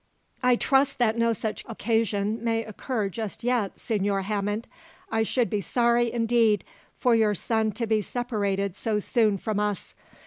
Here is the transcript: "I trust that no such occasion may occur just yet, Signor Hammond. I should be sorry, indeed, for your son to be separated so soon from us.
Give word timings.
"I 0.41 0.55
trust 0.55 0.97
that 0.97 1.15
no 1.15 1.31
such 1.31 1.63
occasion 1.67 2.43
may 2.43 2.63
occur 2.63 3.07
just 3.07 3.43
yet, 3.43 3.77
Signor 3.77 4.23
Hammond. 4.23 4.65
I 5.11 5.21
should 5.21 5.47
be 5.47 5.61
sorry, 5.61 6.11
indeed, 6.11 6.63
for 6.95 7.13
your 7.13 7.35
son 7.35 7.71
to 7.73 7.85
be 7.85 8.01
separated 8.01 8.75
so 8.75 8.97
soon 8.97 9.37
from 9.37 9.59
us. 9.59 9.93